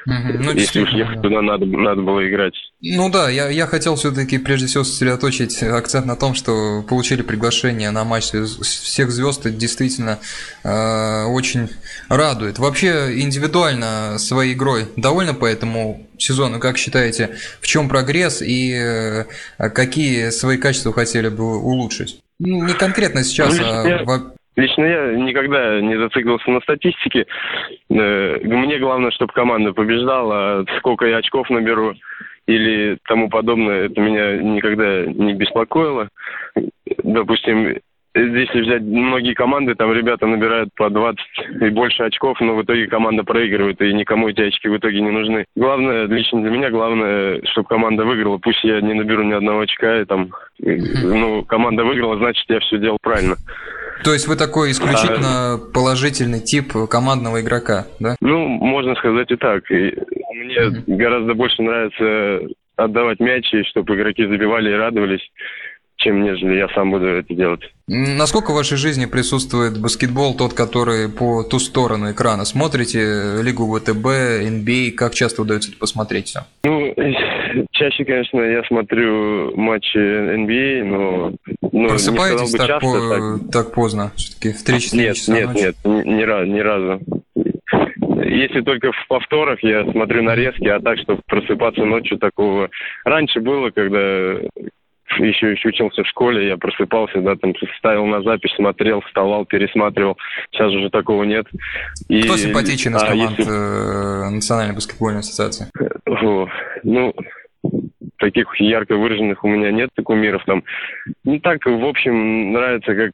Угу. 0.06 0.42
Ну, 0.44 0.52
Если 0.52 0.80
уж 0.80 0.90
ехать 0.90 1.22
туда, 1.22 1.40
надо, 1.40 1.64
надо 1.64 2.02
было 2.02 2.28
играть. 2.28 2.54
Ну 2.82 3.08
да, 3.08 3.30
я, 3.30 3.48
я 3.48 3.66
хотел 3.66 3.96
все-таки 3.96 4.36
прежде 4.38 4.66
всего 4.66 4.84
сосредоточить 4.84 5.62
акцент 5.62 6.04
на 6.04 6.14
том, 6.14 6.34
что 6.34 6.82
получили 6.86 7.22
приглашение 7.22 7.90
на 7.90 8.04
матч 8.04 8.24
всех 8.24 9.10
звезд. 9.10 9.46
Это 9.46 9.56
действительно 9.56 10.18
э, 10.62 11.24
очень 11.24 11.70
радует. 12.08 12.58
Вообще 12.58 13.20
индивидуально 13.20 14.16
своей 14.18 14.52
игрой 14.52 14.86
довольно 14.96 15.32
по 15.32 15.46
этому 15.46 16.06
сезону. 16.18 16.60
Как 16.60 16.76
считаете, 16.76 17.36
в 17.60 17.66
чем 17.66 17.88
прогресс 17.88 18.42
и 18.42 18.74
э, 18.74 19.24
какие 19.70 20.28
свои 20.30 20.58
качества 20.58 20.92
хотели 20.92 21.28
бы 21.28 21.58
улучшить? 21.62 22.20
Ну, 22.38 22.64
не 22.64 22.74
конкретно 22.74 23.24
сейчас, 23.24 23.56
ну, 23.56 23.64
а 23.64 24.34
Лично 24.56 24.84
я 24.84 25.12
никогда 25.14 25.80
не 25.80 25.96
зациклился 25.96 26.50
на 26.50 26.60
статистике. 26.60 27.26
Э, 27.90 28.38
мне 28.42 28.78
главное, 28.78 29.10
чтобы 29.10 29.32
команда 29.32 29.72
побеждала, 29.72 30.60
а 30.60 30.64
сколько 30.78 31.06
я 31.06 31.18
очков 31.18 31.50
наберу 31.50 31.94
или 32.46 32.98
тому 33.08 33.28
подобное, 33.28 33.86
это 33.86 34.00
меня 34.00 34.36
никогда 34.36 35.06
не 35.06 35.34
беспокоило. 35.34 36.08
Допустим, 37.02 37.78
если 38.14 38.60
взять 38.60 38.82
многие 38.82 39.34
команды, 39.34 39.74
там 39.74 39.92
ребята 39.92 40.26
набирают 40.26 40.70
по 40.76 40.88
20 40.88 41.20
и 41.62 41.68
больше 41.70 42.04
очков, 42.04 42.40
но 42.40 42.54
в 42.54 42.62
итоге 42.62 42.86
команда 42.86 43.24
проигрывает, 43.24 43.80
и 43.80 43.92
никому 43.92 44.28
эти 44.28 44.40
очки 44.42 44.68
в 44.68 44.76
итоге 44.76 45.00
не 45.00 45.10
нужны. 45.10 45.46
Главное, 45.56 46.06
лично 46.06 46.40
для 46.40 46.50
меня, 46.50 46.70
главное, 46.70 47.40
чтобы 47.50 47.66
команда 47.66 48.04
выиграла. 48.04 48.38
Пусть 48.38 48.62
я 48.62 48.80
не 48.80 48.94
наберу 48.94 49.24
ни 49.24 49.32
одного 49.32 49.60
очка, 49.60 50.00
и 50.00 50.04
там, 50.04 50.30
ну, 50.60 51.42
команда 51.44 51.82
выиграла, 51.82 52.16
значит, 52.18 52.44
я 52.48 52.60
все 52.60 52.78
делал 52.78 52.98
правильно. 53.02 53.34
То 54.02 54.12
есть 54.12 54.26
вы 54.26 54.36
такой 54.36 54.70
исключительно 54.70 55.58
положительный 55.72 56.40
тип 56.40 56.72
командного 56.90 57.40
игрока, 57.40 57.86
да? 58.00 58.16
Ну, 58.20 58.48
можно 58.48 58.94
сказать 58.96 59.30
и 59.30 59.36
так. 59.36 59.68
Мне 59.70 60.56
mm-hmm. 60.56 60.96
гораздо 60.96 61.34
больше 61.34 61.62
нравится 61.62 62.54
отдавать 62.76 63.20
мячи, 63.20 63.62
чтобы 63.64 63.94
игроки 63.94 64.26
забивали 64.26 64.70
и 64.70 64.74
радовались, 64.74 65.30
чем 66.04 66.22
нежели 66.22 66.56
я 66.56 66.68
сам 66.68 66.90
буду 66.90 67.06
это 67.06 67.34
делать. 67.34 67.62
Насколько 67.88 68.52
в 68.52 68.54
вашей 68.54 68.76
жизни 68.76 69.06
присутствует 69.06 69.80
баскетбол, 69.80 70.36
тот, 70.36 70.52
который 70.52 71.08
по 71.08 71.42
ту 71.42 71.58
сторону 71.58 72.12
экрана? 72.12 72.44
Смотрите 72.44 73.42
Лигу 73.42 73.66
ВТБ, 73.66 74.06
NBA, 74.06 74.90
а? 74.90 74.96
как 74.96 75.14
часто 75.14 75.42
удается 75.42 75.70
это 75.70 75.78
посмотреть 75.78 76.26
все? 76.26 76.40
Ну, 76.64 76.94
чаще, 77.72 78.04
конечно, 78.04 78.40
я 78.40 78.62
смотрю 78.64 79.56
матчи 79.56 79.96
NBA, 79.96 80.80
а, 80.80 80.84
но... 80.84 81.32
Ну, 81.72 81.88
Просыпаетесь 81.88 82.52
бы 82.52 82.58
так, 82.58 82.66
часто, 82.66 82.86
по... 82.86 83.38
так... 83.38 83.50
так 83.52 83.74
поздно? 83.74 84.12
Все-таки 84.16 84.52
в 84.52 84.64
3-4 84.64 84.96
нет, 84.96 85.16
часа 85.16 85.32
Нет, 85.32 85.48
ночи? 85.48 85.62
нет, 85.62 85.76
ни, 85.84 86.22
разу, 86.22 86.46
ни 86.50 86.60
разу. 86.60 87.00
Если 88.24 88.60
только 88.60 88.92
в 88.92 89.06
повторах 89.08 89.62
я 89.62 89.90
смотрю 89.90 90.22
нарезки, 90.22 90.68
а 90.68 90.80
так, 90.80 90.98
чтобы 90.98 91.22
просыпаться 91.26 91.84
ночью 91.84 92.18
такого... 92.18 92.68
Раньше 93.04 93.40
было, 93.40 93.70
когда 93.70 94.38
еще, 95.18 95.52
еще 95.52 95.68
учился 95.68 96.02
в 96.02 96.06
школе, 96.08 96.48
я 96.48 96.56
просыпался, 96.56 97.20
да, 97.20 97.36
там 97.36 97.54
ставил 97.78 98.06
на 98.06 98.22
запись, 98.22 98.54
смотрел, 98.56 99.00
вставал, 99.02 99.44
пересматривал. 99.44 100.16
Сейчас 100.50 100.72
уже 100.72 100.90
такого 100.90 101.24
нет. 101.24 101.46
И, 102.08 102.22
Кто 102.22 102.36
симпатичен 102.36 102.96
из 102.96 103.02
а, 103.02 103.06
команд 103.06 103.38
если... 103.38 103.52
Э, 103.52 104.30
Национальной 104.30 104.74
баскетбольной 104.74 105.20
ассоциации? 105.20 105.70
О, 106.06 106.48
ну, 106.82 107.14
таких 108.18 108.48
ярко 108.60 108.96
выраженных 108.96 109.44
у 109.44 109.48
меня 109.48 109.70
нет 109.70 109.90
кумиров 110.04 110.42
там. 110.46 110.62
Ну 111.24 111.38
так, 111.40 111.64
в 111.66 111.84
общем, 111.84 112.52
нравится, 112.52 112.94
как 112.94 113.12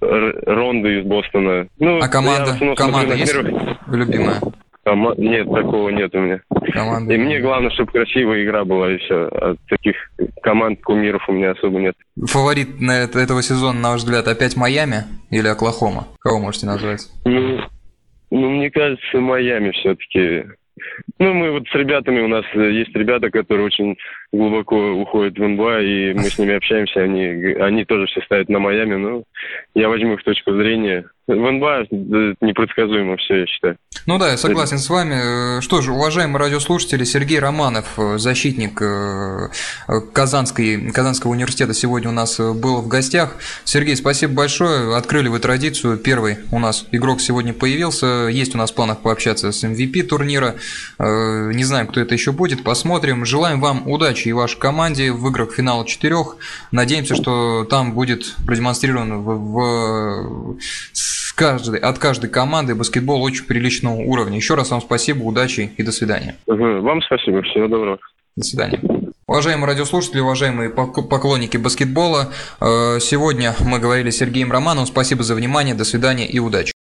Ронда 0.00 0.88
из 0.88 1.04
Бостона. 1.04 1.68
Ну, 1.78 1.98
а 2.00 2.08
команда, 2.08 2.56
команда 2.76 3.14
есть 3.14 3.34
любимая? 3.88 4.40
Кома... 4.84 5.14
Нет, 5.16 5.46
такого 5.48 5.90
нет 5.90 6.14
у 6.14 6.18
меня. 6.18 6.40
Команда. 6.72 7.14
И 7.14 7.18
мне 7.18 7.38
главное, 7.40 7.70
чтобы 7.70 7.92
красивая 7.92 8.42
игра 8.42 8.64
была, 8.64 8.92
и 8.92 8.98
все. 8.98 9.28
А 9.28 9.54
таких 9.68 9.96
команд 10.42 10.80
кумиров 10.82 11.28
у 11.28 11.32
меня 11.32 11.52
особо 11.52 11.78
нет. 11.78 11.94
Фаворит 12.26 12.80
на 12.80 13.02
это, 13.02 13.20
этого 13.20 13.42
сезона, 13.42 13.78
на 13.78 13.90
ваш 13.92 14.00
взгляд, 14.00 14.26
опять 14.26 14.56
Майами 14.56 15.04
или 15.30 15.46
Оклахома? 15.46 16.08
Кого 16.20 16.40
можете 16.40 16.66
назвать? 16.66 17.02
Ну, 17.24 17.60
ну 18.30 18.50
мне 18.50 18.70
кажется, 18.70 19.20
Майами 19.20 19.70
все-таки. 19.70 20.46
Ну, 21.18 21.32
мы 21.32 21.52
вот 21.52 21.68
с 21.68 21.74
ребятами, 21.74 22.20
у 22.20 22.28
нас 22.28 22.44
есть 22.54 22.94
ребята, 22.96 23.30
которые 23.30 23.66
очень 23.66 23.96
глубоко 24.32 24.76
уходят 24.94 25.38
в 25.38 25.46
НБА, 25.46 25.80
и 25.82 26.14
мы 26.14 26.24
с 26.24 26.38
ними 26.38 26.54
общаемся, 26.54 27.02
они, 27.02 27.24
они 27.60 27.84
тоже 27.84 28.06
все 28.06 28.20
ставят 28.22 28.48
на 28.48 28.58
Майами, 28.58 28.96
но 28.96 29.22
я 29.74 29.88
возьму 29.88 30.14
их 30.14 30.24
точку 30.24 30.54
зрения. 30.54 31.04
В 31.28 31.34
НБА 31.34 31.86
непредсказуемо 32.40 33.16
все, 33.16 33.40
я 33.40 33.46
считаю. 33.46 33.76
Ну 34.06 34.18
да, 34.18 34.32
я 34.32 34.36
согласен 34.36 34.78
с 34.78 34.90
вами. 34.90 35.60
Что 35.60 35.80
же, 35.80 35.92
уважаемые 35.92 36.40
радиослушатели, 36.40 37.04
Сергей 37.04 37.38
Романов, 37.38 37.96
защитник 38.16 38.82
э, 38.82 39.50
Казанской, 40.12 40.90
Казанского 40.90 41.30
университета, 41.30 41.74
сегодня 41.74 42.08
у 42.08 42.12
нас 42.12 42.40
был 42.40 42.80
в 42.80 42.88
гостях. 42.88 43.36
Сергей, 43.64 43.94
спасибо 43.94 44.34
большое. 44.34 44.96
Открыли 44.96 45.28
вы 45.28 45.38
традицию. 45.38 45.96
Первый 45.96 46.38
у 46.50 46.58
нас 46.58 46.88
игрок 46.90 47.20
сегодня 47.20 47.52
появился. 47.52 48.26
Есть 48.26 48.56
у 48.56 48.58
нас 48.58 48.72
в 48.72 48.74
планах 48.74 49.00
пообщаться 49.02 49.52
с 49.52 49.62
MVP 49.62 50.02
турнира. 50.02 50.56
Э, 50.98 51.52
не 51.54 51.62
знаем, 51.62 51.86
кто 51.86 52.00
это 52.00 52.14
еще 52.14 52.32
будет. 52.32 52.64
Посмотрим. 52.64 53.24
Желаем 53.24 53.60
вам 53.60 53.88
удачи 53.88 54.26
и 54.26 54.32
вашей 54.32 54.58
команде 54.58 55.12
в 55.12 55.28
играх 55.28 55.52
финала 55.52 55.86
четырех. 55.86 56.36
Надеемся, 56.72 57.14
что 57.14 57.64
там 57.64 57.92
будет 57.92 58.34
продемонстрирован 58.44 59.22
в, 59.22 59.36
в 59.36 60.56
каждой, 61.42 61.80
от 61.80 61.98
каждой 61.98 62.30
команды 62.30 62.76
баскетбол 62.76 63.20
очень 63.20 63.44
приличного 63.46 63.94
уровня. 63.94 64.36
Еще 64.36 64.54
раз 64.54 64.70
вам 64.70 64.80
спасибо, 64.80 65.24
удачи 65.24 65.72
и 65.76 65.82
до 65.82 65.90
свидания. 65.90 66.36
Вам 66.46 67.02
спасибо, 67.02 67.42
всего 67.42 67.66
доброго. 67.66 67.98
До 68.36 68.44
свидания. 68.44 68.80
Уважаемые 69.26 69.66
радиослушатели, 69.66 70.20
уважаемые 70.20 70.70
поклонники 70.70 71.56
баскетбола, 71.56 72.28
э, 72.60 72.98
сегодня 73.00 73.54
мы 73.66 73.80
говорили 73.80 74.10
с 74.10 74.18
Сергеем 74.18 74.52
Романовым. 74.52 74.86
Спасибо 74.86 75.22
за 75.24 75.34
внимание, 75.34 75.74
до 75.74 75.84
свидания 75.84 76.26
и 76.26 76.38
удачи. 76.38 76.72